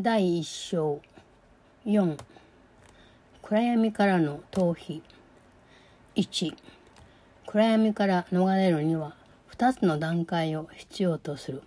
[0.00, 1.00] 第一章
[1.84, 2.16] 4
[3.42, 5.02] 暗闇からの逃避。
[6.14, 6.54] 1
[7.46, 9.16] 暗闇から逃れるには
[9.50, 11.62] 2つの段階を必要とする。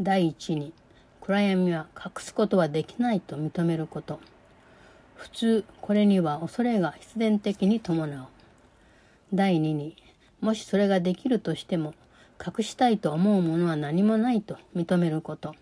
[0.00, 0.72] 第一に。
[1.20, 4.20] 暗闇は隠すことはできないと認めること。
[5.14, 8.26] 普通これには恐れが必然的に伴う。
[9.34, 9.96] 第二に。
[10.40, 11.92] もしそれができるとしても
[12.40, 15.54] 隠したいと思うものは何もないと認めること。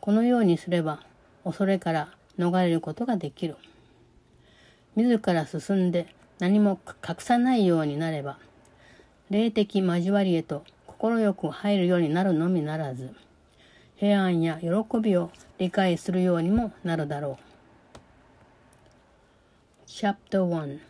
[0.00, 1.00] このようにすれば
[1.44, 3.56] 恐れから逃れることができる。
[4.96, 8.38] 自ら進んで何も隠さないようになれば、
[9.28, 13.14] 霊的交わりへと快く入るようになるのみならず、
[13.96, 14.68] 平安や喜
[15.00, 17.50] びを理解するようにもなるだろう。
[19.86, 20.80] Chapter 1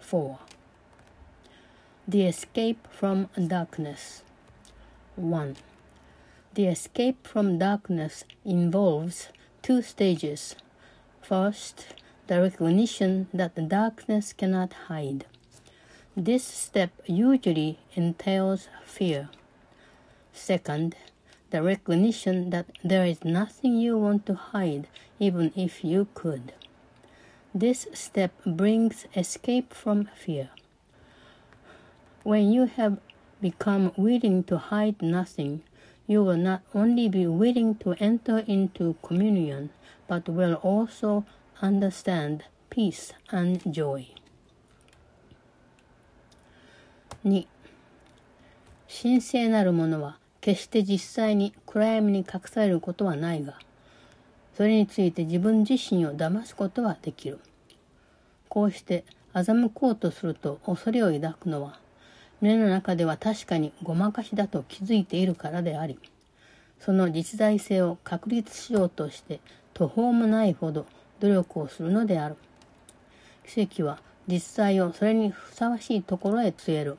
[0.00, 0.36] 4
[2.08, 4.24] The Escape from Darkness
[5.18, 5.73] 1
[6.54, 10.54] The escape from darkness involves two stages.
[11.20, 11.88] First,
[12.28, 15.26] the recognition that the darkness cannot hide.
[16.16, 19.30] This step usually entails fear.
[20.32, 20.94] Second,
[21.50, 24.86] the recognition that there is nothing you want to hide
[25.18, 26.52] even if you could.
[27.52, 30.50] This step brings escape from fear.
[32.22, 32.98] When you have
[33.40, 35.64] become willing to hide nothing,
[36.06, 39.70] you will not only be willing to enter into communion,
[40.06, 41.24] but will also
[41.60, 44.06] understand peace and joy.
[47.24, 47.46] 2.
[48.86, 53.58] 神聖なるものは決して実際に暗闇に隠されることはないが、
[54.56, 57.40] それについて自分自身を騙すことはできる。
[58.48, 61.80] こうして欺こうとすると恐れを抱くのは、
[62.44, 65.98] 胸の中では確かにごまかしだと気づいているからであり、
[66.78, 69.40] その実在性を確立しようとして
[69.72, 70.84] 途方もないほど
[71.20, 72.36] 努力をするのである。
[73.46, 76.98] 奇跡は実際をそれにふさわしいところへ告げる。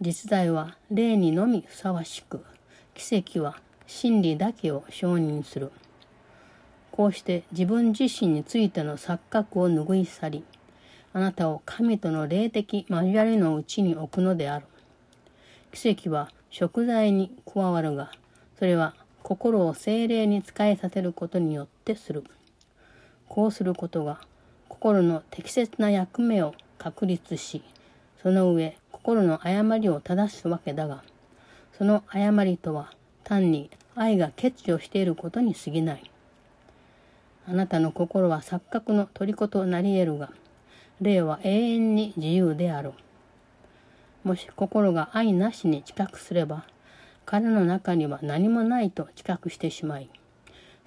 [0.00, 2.44] 実在は霊にのみふさわしく、
[2.94, 5.70] 奇跡は真理だけを承認する。
[6.90, 10.44] こうして自分自身についての錯覚を拭い去り、
[11.12, 14.66] あなたを神との霊的交わりのうちに置くのである。
[15.72, 18.12] 奇跡は食材に加わるが、
[18.58, 22.24] それは心を精霊に使いさせることによってする。
[23.28, 24.20] こうすることが
[24.68, 27.62] 心の適切な役目を確立し、
[28.22, 31.02] その上心の誤りを正すわけだが、
[31.76, 32.92] その誤りとは
[33.24, 36.10] 単に愛が欠如していることに過ぎない。
[37.48, 40.30] あなたの心は錯覚の虜となり得るが、
[41.00, 42.92] 霊は永遠に自由である。
[44.22, 46.64] もし心が愛なしに知覚すれば、
[47.24, 50.10] 彼の中には何もないと知覚してしまい、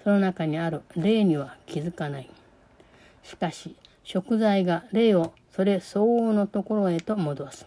[0.04, 2.30] その中にある霊には気づかない。
[3.22, 7.66] しかし、食材が霊をそれ相応のところへと戻す。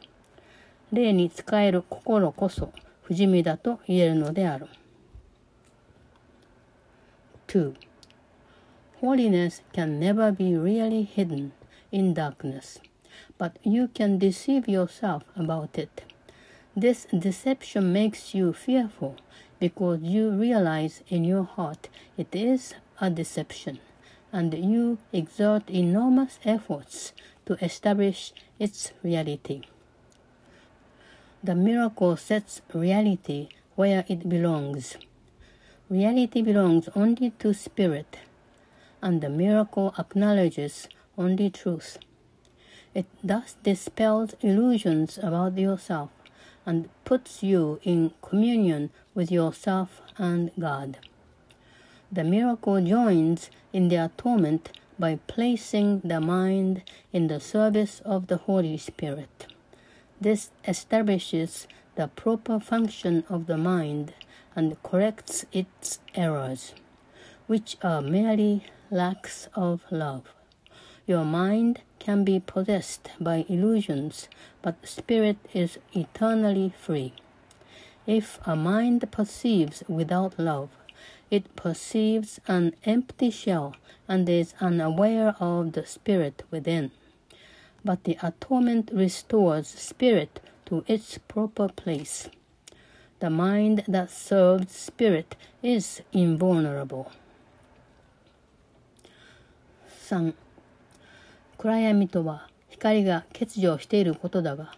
[0.94, 2.72] 霊に使える心こそ
[3.02, 4.68] 不死身だと言えるのである。
[7.48, 7.74] 2.
[9.02, 11.52] Holiness can never be really hidden.
[11.92, 12.80] In darkness,
[13.38, 16.04] but you can deceive yourself about it.
[16.76, 19.16] This deception makes you fearful
[19.60, 23.80] because you realize in your heart it is a deception,
[24.32, 27.14] and you exert enormous efforts
[27.46, 29.62] to establish its reality.
[31.44, 34.98] The miracle sets reality where it belongs.
[35.90, 38.18] Reality belongs only to spirit,
[39.02, 41.98] and the miracle acknowledges only truth.
[42.94, 46.10] It thus dispels illusions about yourself
[46.66, 50.98] and puts you in communion with yourself and God.
[52.12, 56.84] The miracle joins in the atonement by placing the mind
[57.14, 59.48] in the service of the Holy Spirit.
[60.20, 64.14] This establishes the proper function of the mind
[64.56, 66.74] and corrects its errors,
[67.46, 70.24] which are merely lacks of love.
[71.08, 74.28] Your mind can be possessed by illusions,
[74.62, 77.14] but spirit is eternally free.
[78.06, 80.70] If a mind perceives without love,
[81.32, 83.74] it perceives an empty shell
[84.06, 86.92] and is unaware of the spirit within.
[87.86, 92.30] But the atonement restores spirit to its proper place.
[93.20, 97.14] The mind that serves spirit is invulnerable.
[99.88, 100.34] 3.
[101.58, 104.74] 暗闇とは光が欠如していることだが、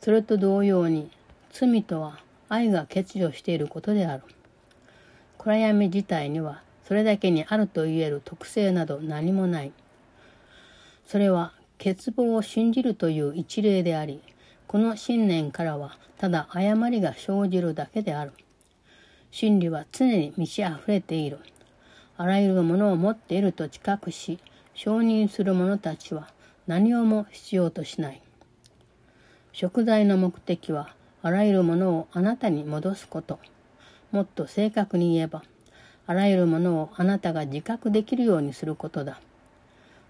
[0.00, 1.10] それと同様に
[1.50, 4.22] 罪とは愛が欠如していることである。
[5.38, 9.72] 暗闇自体にはそれだけにあると言える特性など何もない。
[11.08, 14.20] それは欠乏を信じるという一例であり、
[14.68, 18.32] この信念からはただ誤りが生じるだけである。
[19.32, 21.40] 真理は常に満ち溢れている。
[22.16, 24.38] あらゆるものを持っていると知覚し、
[24.82, 26.28] 承認する者たちは
[26.66, 28.22] 何をも必要としない。
[29.52, 33.38] 食材の目的はあらゆるものをあなたに戻すこと。
[34.10, 35.42] もっと正確に言えば、
[36.06, 39.20] あらゆるものをあなたが自覚できるようにすることだ。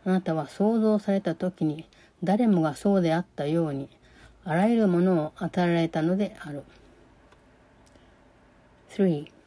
[0.06, 1.88] あなたは創造された時に
[2.22, 3.88] 誰もがそうであったように、
[4.44, 6.62] あらゆるものを与えられたのである。
[8.90, 9.40] 3.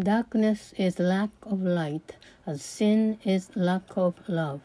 [0.00, 2.16] Darkness is lack of light,
[2.48, 4.60] as sin is lack of love.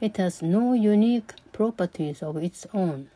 [0.00, 3.10] It has no unique properties of its own.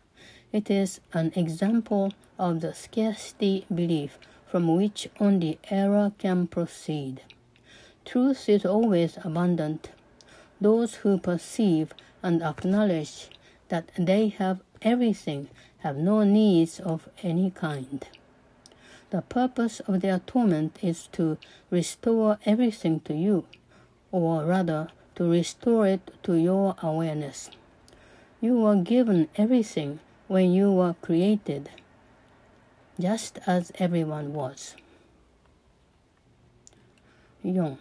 [0.50, 4.18] It is an example of the scarcity belief
[4.48, 7.20] from which only error can proceed.
[8.04, 9.90] Truth is always abundant.
[10.60, 13.28] Those who perceive and acknowledge
[13.68, 18.04] that they have everything have no needs of any kind.
[19.14, 21.38] The purpose of their torment is to
[21.70, 23.44] restore everything to you,
[24.11, 27.49] or rather, to restore it to your awareness.
[28.40, 31.70] You were given everything when you were created,
[32.99, 34.75] just as everyone was.
[37.44, 37.76] 4.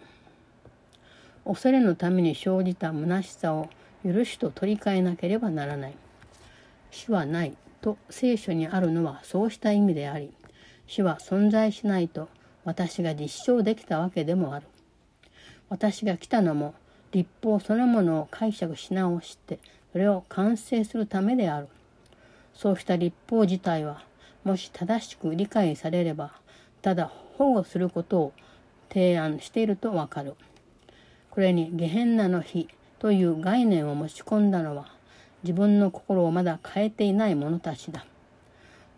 [1.44, 3.70] 恐れのために生じた虚しさを
[4.04, 5.96] 許しと取り替えなければならない。
[6.92, 10.32] 死はないと聖書にあるのはそうした意味であり、
[10.86, 12.28] 死は存在しないと
[12.64, 14.66] 私が実証できたわけでもある。
[15.68, 16.74] 私が来たのも
[17.12, 19.58] 立法そのものを解釈し直して
[19.92, 21.68] それを完成するためである。
[22.54, 24.02] そうした立法自体は
[24.44, 26.32] もし正しく理解されれば
[26.82, 28.32] ただ保護することを
[28.90, 30.34] 提案しているとわかる。
[31.30, 32.68] これにゲヘンナの日
[33.00, 34.86] という概念を持ち込んだのは
[35.42, 38.06] 自分の心をまだ変えていない者たちだ。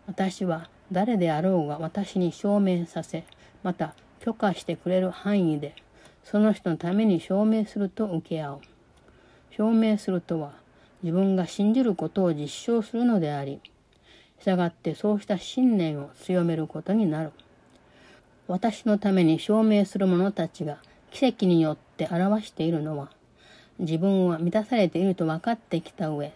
[0.05, 3.25] 私は誰であろうが私に証明させ、
[3.63, 5.75] また許可してくれる範囲で、
[6.23, 8.61] その人のために証明すると受け合う。
[9.51, 10.53] 証明するとは、
[11.03, 13.59] 自分が信じることを実証するのであり、
[14.39, 17.31] 従ってそうした信念を強めることになる。
[18.47, 20.77] 私のために証明する者たちが
[21.11, 23.09] 奇跡によって表しているのは、
[23.79, 26.33] 自分は満たされていると分かってきた上、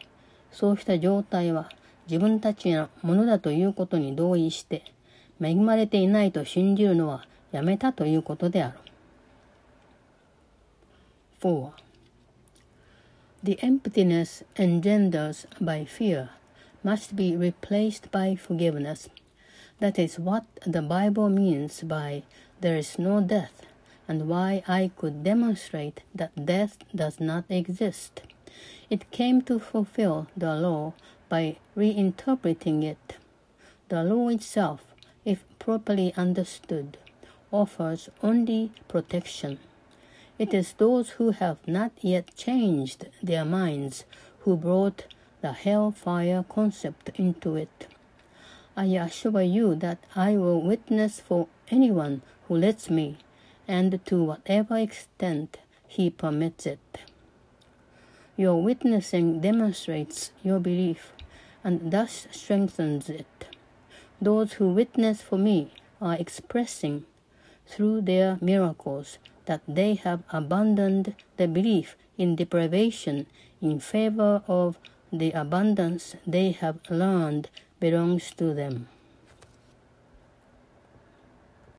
[0.51, 1.69] そうした状態は
[2.10, 4.84] 自分たちのものだということに同意して、
[5.40, 8.78] 恵まれていないと信じるのはやめたということである。
[11.40, 11.70] 4.
[13.42, 16.30] The emptiness engendered by fear
[16.82, 19.10] must be replaced by forgiveness.
[19.80, 22.22] That is what the Bible means by
[22.60, 23.66] there is no death,
[24.08, 28.22] and why I could demonstrate that death does not exist.
[28.88, 30.94] It came to fulfill the law
[31.31, 33.15] by reinterpreting it.
[33.87, 34.81] The law itself,
[35.23, 36.97] if properly understood,
[37.53, 39.57] offers only protection.
[40.37, 44.03] It is those who have not yet changed their minds
[44.39, 45.05] who brought
[45.39, 47.87] the hellfire concept into it.
[48.75, 53.19] I assure you that I will witness for anyone who lets me,
[53.69, 56.97] and to whatever extent he permits it.
[58.35, 61.13] Your witnessing demonstrates your belief
[61.63, 63.47] and thus strengthens it.
[64.21, 67.05] Those who witness for me are expressing
[67.65, 73.25] through their miracles that they have abandoned the belief in deprivation
[73.61, 74.77] in favor of
[75.11, 77.49] the abundance they have learned
[77.79, 78.87] belongs to them.